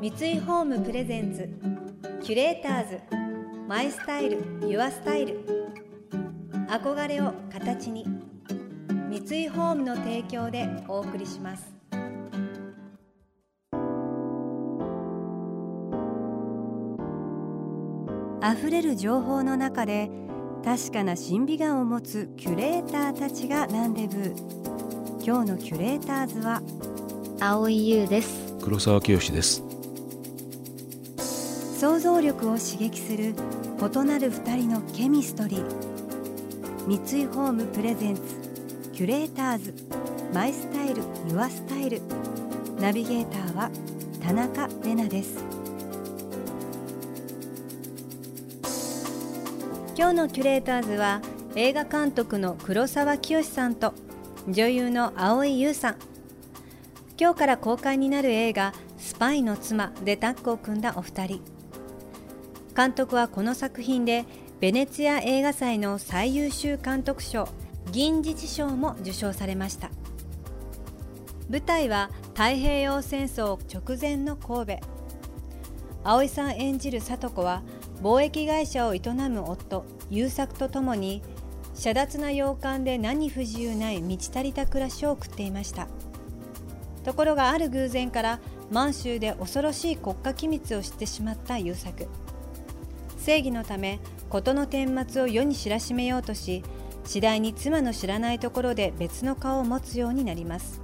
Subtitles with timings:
[0.00, 1.46] 三井ホームプレゼンツ
[2.22, 3.00] キュレーターズ
[3.68, 5.44] マイスタイルユアスタイル。
[6.70, 8.06] 憧れを形に
[9.10, 11.70] 三井ホームの提供でお送りします。
[18.58, 20.10] 溢れる情報の中で
[20.64, 24.34] 確かな審美眼を持つキュレーターたちがランデブー
[25.22, 26.62] 今日のキュレーターズは
[27.38, 28.56] 青井優です。
[28.62, 29.69] 黒沢清です。
[31.80, 35.64] 想像力を刺激する異なる二人のケミストリー。
[36.86, 38.20] 三井ホームプレゼンツ
[38.92, 39.74] キュレーターズ。
[40.34, 42.02] マイスタイルユアスタイル。
[42.78, 43.70] ナビゲーターは
[44.22, 45.42] 田中れなです。
[49.96, 51.22] 今日のキュレーターズは
[51.54, 53.94] 映画監督の黒沢清さんと
[54.46, 55.96] 女優の蒼井優さん。
[57.18, 61.59] 今日から公開になる映画スパイの妻でタッグを組んだお二人。
[62.74, 64.24] 監督はこの作品で
[64.60, 67.48] ベネツィア映画祭の最優秀監督賞
[67.92, 69.90] 銀次賞も受賞されました。
[71.50, 74.86] 舞台は太平洋戦争直前の神戸。
[76.04, 77.62] 葵さん演じる聡子は
[78.00, 81.22] 貿易会社を営む夫優作とともに
[81.74, 85.88] 遮奪な洋館で何不自由ない満ち足りた暮らしを送っていました。
[87.04, 88.40] ところがある偶然から
[88.70, 92.06] 満州で恐ろしい国家機密を知ってしまった優作。
[93.24, 96.62] 正義のため事の顛末を世に知らしめようとし
[97.04, 100.80] 次第に妻の知らないところで別の顔を持つようになります。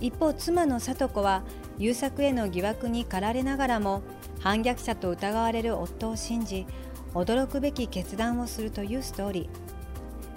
[0.00, 1.44] 一方妻の聡子は
[1.78, 4.02] 優作への疑惑に駆られながらも
[4.40, 6.66] 反逆者と疑われる夫を信じ
[7.14, 9.48] 驚くべき決断をするというストーリー。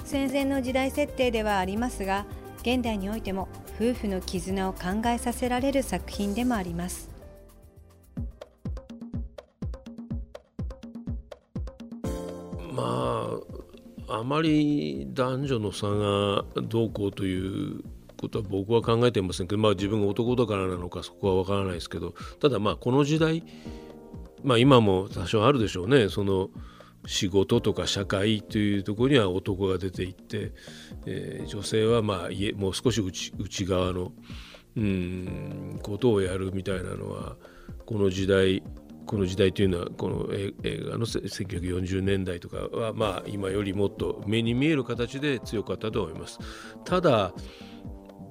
[0.06, 2.26] 戦前の時代設定ではありますが
[2.62, 7.17] 現代においても夫婦の絆を考えさせられる作品でもあります。
[14.10, 17.84] あまり男女の差がどうこうという
[18.18, 23.44] ことは僕は考えていませんけど、まあ、自分が男だからなのかそこは分からないですけどただまあこの時代、
[24.44, 26.10] まあ、今も多少あるでしょうね。
[26.10, 26.50] その
[27.06, 30.52] 仕事とか社会というところには男が出ていって、
[31.06, 34.12] えー、女性はまあ家もう少し内内側の
[34.76, 37.38] うんことをやるみたいなのは
[37.86, 38.62] この時代
[39.08, 40.54] この時代というのはこの映
[40.90, 46.40] 画の1940年代とかはまあ今よりもっと目に見える形で強かったと思います。
[46.84, 47.34] ただ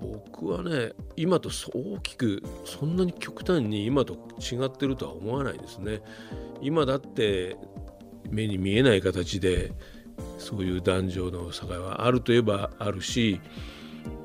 [0.00, 6.02] 僕はね今と大きくそんなに極端に今と違ってるとは思わないですね。
[6.60, 7.56] 今だって
[8.28, 9.72] 目に見えない形で
[10.38, 13.40] そういう男女の差があるといえばあるし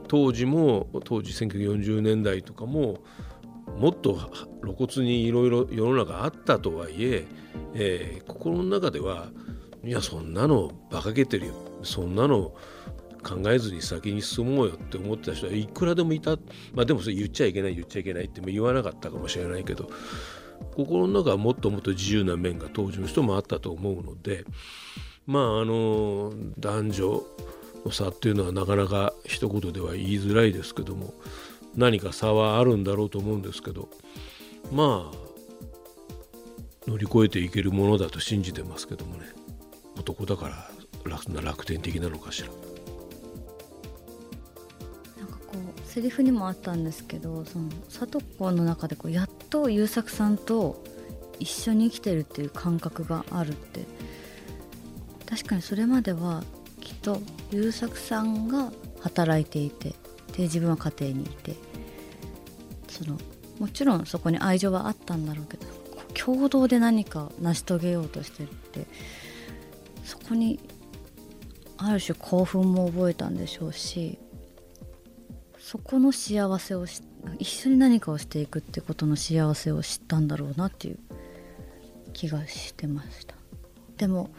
[0.09, 3.00] 当時も当時1940年代とかも
[3.81, 4.15] もっと
[4.61, 7.25] 露骨にいろいろ世の中あったとはいえ
[7.73, 9.29] えー、心の中では
[9.83, 11.53] いやそんなの馬鹿げてるよ。
[11.81, 12.53] そんなの
[13.23, 16.37] 考えずに先に進もうよって思ってた人はいくらでもいた。
[16.75, 19.89] まあでもそれ言っちゃいけない言っちゃいけないって言わなかったかもしれないけど
[20.75, 24.45] 心の中はもっともっと自由な面が当時の人もあったと思うので
[25.25, 27.23] まああの男女
[27.83, 31.15] の差っていうのはなかなか一言では言いづらいですけども
[31.75, 33.89] 何か差はあるんだろうと思うんですけど
[34.71, 35.21] まあ
[36.87, 39.25] 乗り越えていけるものだと信じてますけどもね
[39.97, 40.69] 男だから
[41.09, 42.47] 楽な楽天的なのかしら。
[45.17, 50.83] なんかこうセリフにもあったんですけどその里子の中でこうやっと優作さんと
[51.39, 53.85] 一緒に生きてるっていう感覚があるって
[55.27, 56.43] 確かにそれまでは
[56.81, 57.21] きっと
[57.51, 59.93] 優作さんが働いていて
[60.35, 61.55] で自分は家庭にいて
[62.87, 63.17] その
[63.59, 65.65] もちろんそこに愛情はあったんだろうけど
[66.13, 68.85] 共同で何か成し遂げようとしてるって
[70.03, 70.59] そこに
[71.77, 74.19] ある種興奮も覚えたんでしょうし
[75.59, 76.85] そこの幸せを
[77.39, 80.99] 一緒に何かをしていくってことの幸せを知ったんだろうなっていう
[82.13, 83.35] 気がしてました。
[83.97, 84.31] でも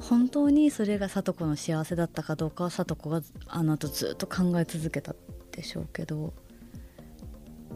[0.00, 5.14] 本当にそれが聡子の幸せだったかどうかは聡子があの後ずっと考え続けた
[5.52, 6.32] でしょうけど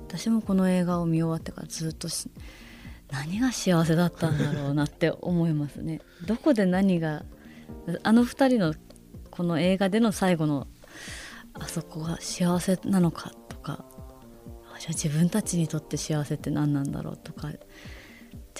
[0.09, 2.09] 私もこの映画を見終わってからずっと
[3.11, 6.01] 何が幸せだったんだろうなって思いますね。
[6.27, 7.25] どこで何が
[8.03, 8.75] あの2人の
[9.31, 10.67] この映画での最後の
[11.53, 13.85] あそこが幸せなのかとか
[14.79, 17.59] じゃあ自分たちにとって幸せって何なんだろうとかじゃ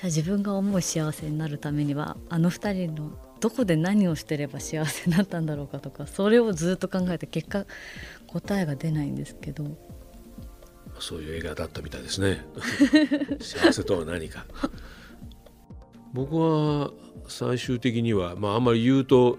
[0.05, 7.67] あ自分が思う幸せになるためにはあの2人のどこで何をしてれば幸せになったんだろうかとかそれをずっと考えて結果
[8.27, 9.77] 答えが出ないんですけど。
[10.99, 12.43] そういう映画だったみたいですね。
[13.41, 14.47] 幸せとは何か。
[16.15, 16.91] 僕は
[17.29, 19.39] 最終的には、まあ、あんまり言うと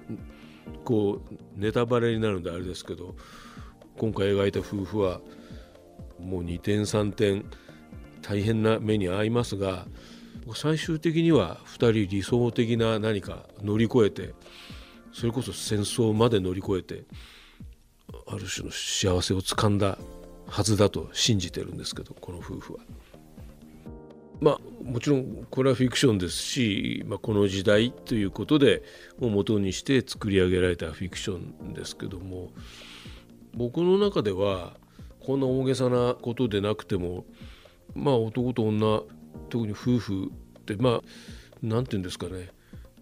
[0.83, 3.15] こうネタバレになるんであれですけど
[3.97, 5.19] 今回描いた夫婦は
[6.19, 7.45] もう2点3点
[8.21, 9.87] 大変な目に遭いますが
[10.53, 14.33] 最終的には2人理想的な何か乗り越えて
[15.11, 17.03] それこそ戦争まで乗り越えて
[18.27, 19.97] ある種の幸せをつかんだ
[20.47, 22.79] はずだと信じてるんですけどこの夫婦は。
[24.41, 28.83] まあもちろんこれはフィクションですし、まあ、この時代ということで
[29.19, 32.51] を元にして作り上げられたフィクションですけども
[33.53, 34.75] 僕の中では
[35.21, 37.25] こんな大げさなことでなくても
[37.95, 39.01] まあ男と女
[39.49, 41.01] 特に夫婦ってまあ
[41.61, 42.49] 何て言うんですかね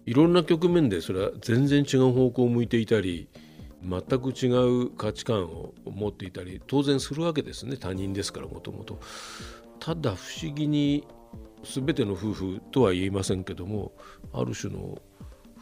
[0.06, 3.28] いろんな局面でそれは全然違う方向を向いていたり
[3.82, 4.48] 全く違
[4.84, 8.98] う価値観を持っていたり当然するわけですね他人ですからもともと。
[9.80, 11.06] ただ不思議に
[11.62, 13.92] 全ての夫婦とは言いませんけども
[14.32, 14.98] ある種の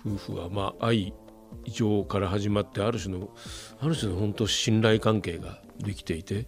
[0.07, 1.13] 夫婦はまあ愛
[1.67, 3.31] 情から始まってある種の
[3.81, 6.47] ある種の本当信頼関係ができていて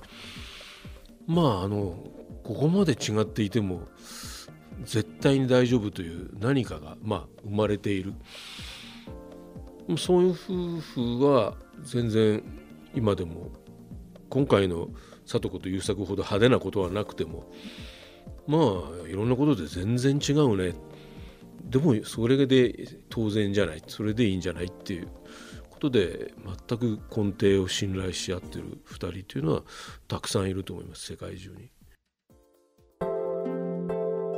[1.26, 1.96] まああの
[2.44, 3.88] ここまで違っていても
[4.84, 8.14] 絶対に大丈夫という何かがまあ生まれている
[9.96, 12.42] そういう夫婦は全然
[12.94, 13.50] 今でも
[14.28, 14.88] 今回の
[15.26, 17.50] 聡子と優作ほど派手なことはなくても
[18.46, 18.58] ま
[19.04, 20.74] あいろんなことで全然違うね
[21.64, 22.74] でもそれで
[23.08, 25.08] 当然じゃないそれでいいんじゃないっていう
[25.70, 26.34] ことで
[26.68, 29.62] 全く根底を信頼し合ってる2人というのは
[30.08, 31.70] たくさんいると思います世界中に。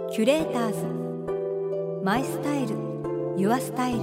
[0.08, 2.04] キュレーターズ。
[2.04, 2.76] マイスタイル。
[3.36, 4.00] ユアスタイル。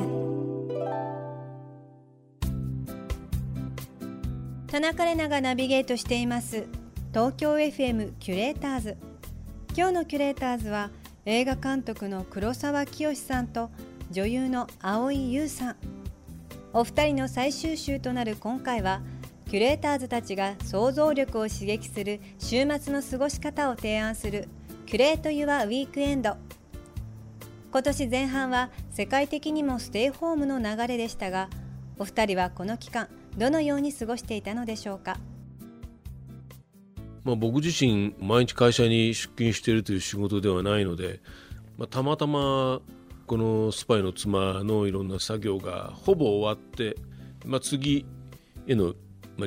[4.67, 6.65] 田中れながナビゲートしています。
[7.13, 8.97] 東京 FM キュレーターズ。
[9.75, 10.91] 今日のキュレーターズは
[11.25, 13.71] 映画監督の黒沢清さんと
[14.11, 15.75] 女優の蒼井優さん。
[16.73, 19.01] お二人の最終週となる今回は
[19.49, 24.49] キュレーターズたちが想像力を刺激する週末の過ごし方を提案する
[24.85, 26.37] キュレート・ユア・ウィークエンド
[27.71, 31.49] 今年前半は世界的にもステイホームの流れでしたが
[31.97, 33.07] お二人はこの期間
[33.37, 35.17] どのように過ごしていたのでしょうか？
[37.23, 41.21] まあ、僕自身毎日会社に出勤しているという仕事ではないので、
[41.77, 42.81] まあ、たまたま
[43.25, 46.97] このスパイの妻のいろんな作業がほぼ終わって、
[47.45, 48.05] まあ、次
[48.67, 48.93] への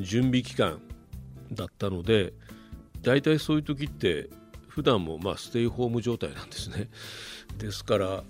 [0.03, 0.81] 準備期間
[1.53, 2.33] だったので
[3.03, 4.29] 大体そういう時って
[4.77, 6.91] 普段もまステイホーム状態なんですね。
[7.57, 8.25] ですから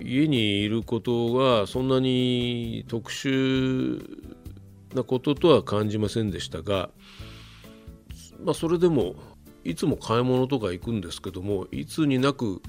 [0.00, 4.02] 家にいることはそんなに特殊
[4.94, 6.88] なこととは感じませんでしたが
[8.42, 9.14] まあ、それでも
[9.62, 12.62] いつも買い物とか行くんですけどもいつになく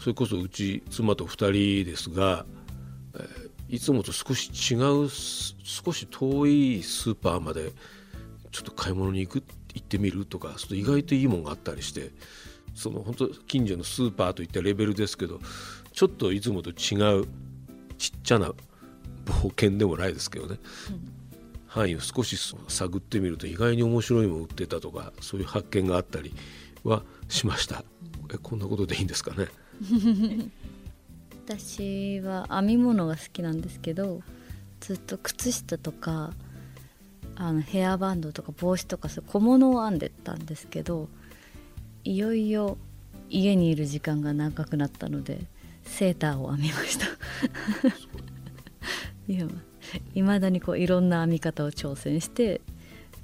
[0.00, 2.46] それこそうち妻と2人ですが、
[3.18, 7.72] え、いつもと少し違う少し遠いスーパーまで
[8.50, 9.42] ちょっと買い物に行くっ
[9.76, 12.10] 行ってみるとか意外といいもんがあったりして
[12.74, 15.40] その本当近所のスーパーといったレベルですけど
[15.92, 17.26] ちょっといつもと違う
[17.96, 18.52] ちっちゃな
[19.26, 20.58] 冒険でもないですけどね、
[20.90, 21.12] うん
[21.68, 22.38] 範囲を少し
[22.68, 26.32] 探ってみると意外に面白いもの売ってたとかそういう発見があったり
[26.84, 27.84] はしました。
[28.32, 29.48] えこんなことでいいんですかね？
[31.44, 34.22] 私は編み物が好きなんですけど
[34.80, 36.32] ずっと靴下とか
[37.36, 41.08] あのヘアバンドとか帽子とかそう小物を編んでたんですけど
[42.04, 42.78] いよいよ
[43.28, 45.40] 家にいる時間が長くなったので
[45.84, 47.06] セーターを編みました
[50.14, 52.60] いまだにこういろんな編み方を挑戦して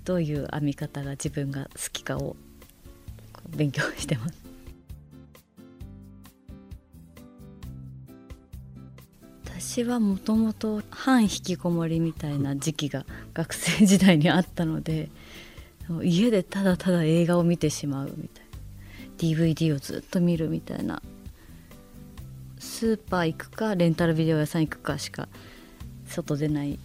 [0.05, 2.37] どういう編み方が自分が好きかを
[3.49, 4.43] 勉強してます。
[9.45, 15.09] 私はもともと半引きこもりみたいな時期が学生時代にあったので
[16.03, 18.53] 家でただただ映画を見てしまうみたいな。
[19.19, 21.01] DVD をずっと見るみたいな。
[22.59, 25.29] スーパー行くかレンタルビデオ屋さん行くかしか
[26.07, 26.79] 外出ない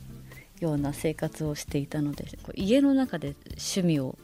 [0.59, 2.25] ような生活をしていたので
[2.55, 4.17] 家の中で趣味を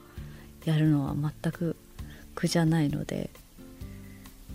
[0.66, 1.76] やるのは全く
[2.36, 3.30] 苦じゃないので、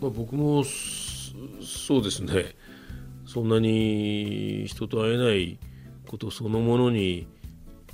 [0.00, 2.56] まあ、僕もそうですね。
[3.26, 5.58] そんなに人と会えない
[6.06, 7.26] ことそのものに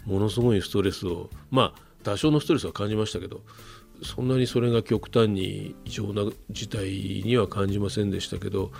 [0.06, 3.42] ものすごいストレスをまあ多少のストレスは感じましたけど
[4.02, 6.88] そんなにそれが極端に異常な事態
[7.24, 8.72] には感じませんでしたけど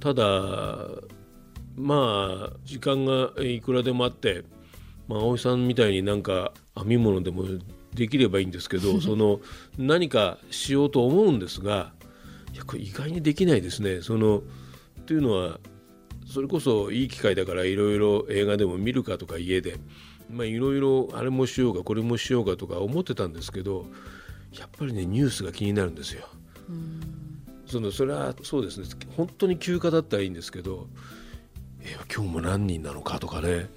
[0.00, 0.78] ただ
[1.76, 4.44] まあ時間がいくらでもあって、
[5.06, 7.44] まあ、葵さんみたいになんか編み物でも
[7.94, 9.40] できればいいんですけど その
[9.78, 11.92] 何かしようと思うんですが
[12.52, 14.02] いやこれ意外にできないですね。
[14.02, 14.42] その
[15.06, 15.60] というのは
[16.26, 19.76] それこそいい機会だからいろいろ映画でも見るかとか家で
[20.30, 23.86] まあいろいろあれもしようかこれもしようかとか思ってたんですけど
[24.58, 26.26] やっぱりねニュースが気になるんですよ。
[27.66, 30.88] そのそれはそうですね本当に休暇だったらいいんですけど
[31.82, 33.68] え今日も何人なのかとかね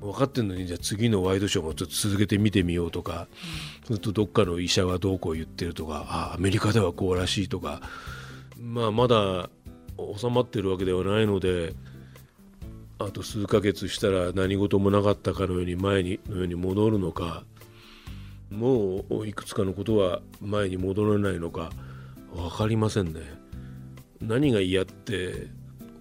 [0.00, 3.28] 分かってんのにじゃあ次のワイドショーもちょっと続けて見てみようとか、
[3.82, 7.80] うん、するとどっかの医者はどうこう言ってるとかあアメリカではこうらしいとか、
[8.58, 9.50] まあ、まだ
[10.16, 11.74] 収まってるわけではないので
[12.98, 17.44] あと数ヶ月したら何事もなかったかのように前にのように戻るのか
[18.50, 21.70] もういくつかのことは前に戻らないのか
[22.34, 23.20] 分かりませんね。
[24.20, 25.46] 何が嫌って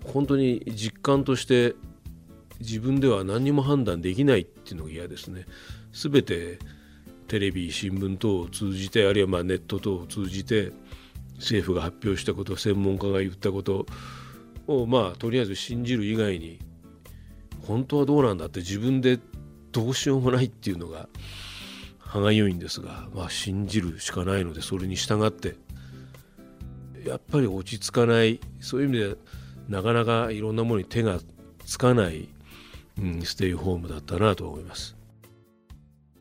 [0.06, 1.76] 本当に実感として
[2.60, 5.46] 自分では何にも判断できないっていうのが嫌ですね。
[5.92, 6.58] すべて
[7.28, 10.72] テレビ新聞等を通じてあるいはまあネット等を通じて
[11.36, 13.86] 政府が発表したこと専門家が言ったこと
[14.66, 16.60] をまあとりあえず信じる以外に
[17.68, 19.20] 本当はどうなんだって自分で
[19.72, 21.08] どうしようもないっていうのが
[22.00, 25.56] 歯がゆいんですが、まあ、信じるしかないのでそれに従って
[27.06, 28.40] やっぱり落ち着かない。
[28.60, 29.16] そういう意味で
[29.70, 31.20] なかなかいろんなものに手が
[31.66, 32.28] つかない
[33.00, 34.96] うん、ステイホームだったなと思います。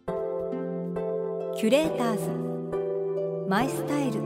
[0.06, 3.48] キュレーターズ。
[3.48, 4.20] マイスタイル。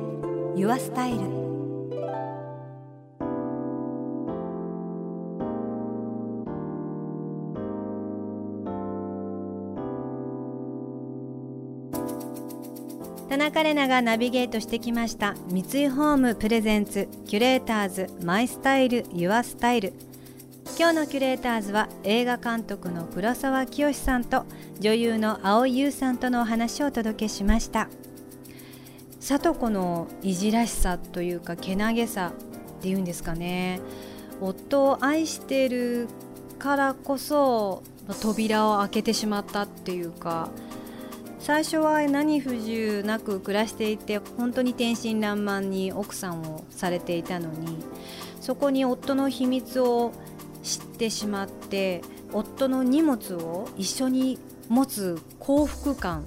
[0.56, 1.39] ユアスタイル。
[13.30, 15.36] 田中れながナビゲートしてきました。
[15.52, 19.92] 三井ホームプレゼンツキュレーターズマイスタイルユアスタイル。
[20.76, 24.46] 今日のキュレーターズは映画監督の黒沢清さんと
[24.80, 27.88] 女優の蒼井優さんとのお話をお届けしました。
[29.20, 32.32] 聡子のいじらしさというかけなげさ
[32.78, 33.80] っていうんですかね。
[34.40, 36.08] 夫を愛している
[36.58, 37.84] からこそ
[38.20, 40.50] 扉を開けてしまったっていうか
[41.40, 47.78] 最初は何不自由なく暮らしていて本当に天真爛漫に奥さんをされていたのに
[48.40, 50.12] そこに夫の秘密を
[50.62, 56.26] 知ってしまって夫の荷物を一緒に持つ幸福感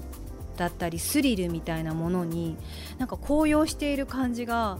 [0.56, 2.56] だったりスリルみたいなものに
[2.98, 4.78] なんか高揚している感じが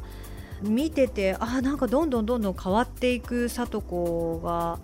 [0.62, 4.80] 見ててあなんかどんどんどんどん変わっていく聡子が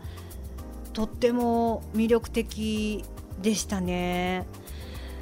[0.93, 3.05] とっても魅力的
[3.43, 4.47] でしたね。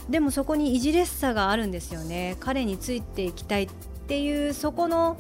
[0.09, 2.37] でもそこにいじれしさがあるんですよね。
[2.41, 3.69] 彼についていきたいっ
[4.07, 5.19] ていうそこの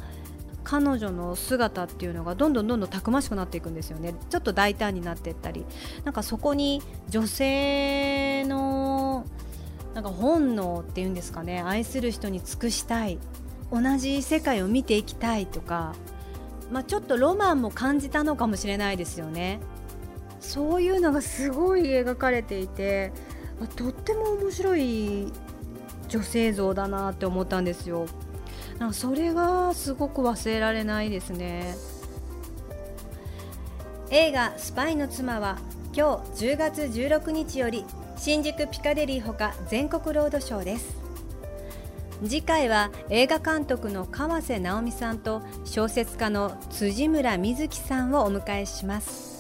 [0.65, 4.15] 彼女の姿っていうのがどんどんどんどんたくましくなっていくんですよね。
[4.31, 5.65] ちょっと大胆になっていったり。
[6.05, 9.25] なんかそこに女性の
[9.95, 11.63] なんか本能っていうんですかね。
[11.63, 13.19] 愛する人に尽くしたい。
[13.71, 15.95] 同じ世界を見ていきたいとか、
[16.71, 19.61] まあ、ちょっとロマンも感じたのかもしれないですよね。
[20.41, 23.13] そういうのがすごい描かれていて
[23.67, 25.33] とっても面白い
[26.09, 28.07] 女性像だなって思ったんですよ。
[28.79, 31.75] なんかそれがすごく忘れられないですね。
[34.11, 35.59] 映画「スパイの妻」は
[35.93, 37.85] 今日10月16日より
[38.17, 40.97] 新宿ピカデリーほか全国ロードショーです。
[42.25, 49.38] 次回は映画監督の川瀬直美さんと小説家の辻村瑞希さんをお迎えします。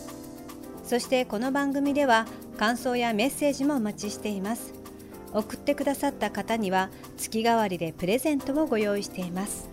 [0.88, 2.24] そしてこの番組では
[2.56, 4.72] 感想やメッセージもお待ちしています。
[5.34, 9.68] 送ってくださった方には月替わりでプレゼントをご用意しています。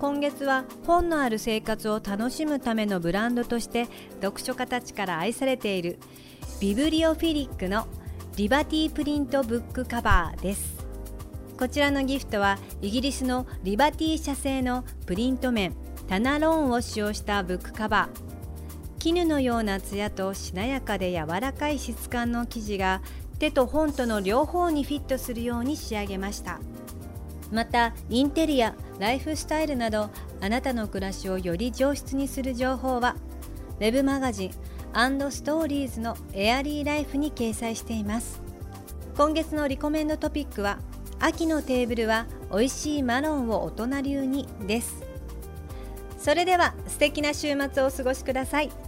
[0.00, 3.86] 今月は本のある生活を楽しむためのブランドとして
[4.20, 6.00] 読書家たちから愛されている
[6.60, 7.86] ビブリオフィリックの
[8.34, 10.84] リバティプリントブックカバーです。
[11.56, 15.76] こちらのギフトはイギリスのリバティ社製のプリント面
[16.08, 18.27] タナローンを使用したブックカバー。
[18.98, 23.00] 絹のようなツヤとしなやかで柔らかい質感の生地が
[23.38, 26.58] 手と本との両方にフィットするように仕上げました。
[27.50, 33.16] またインテリアライフスタイルなどあなたの暮らしをより上質にする情報は
[33.80, 38.42] web マガジンストーリーズのエアリーライフに掲載しています。
[39.16, 40.78] 今月のリコメンドトピックは
[41.20, 45.02] 秋のテーブルは美味しいマロンを大人流にです。
[46.18, 48.87] それでは素敵な週末をお過ごしください。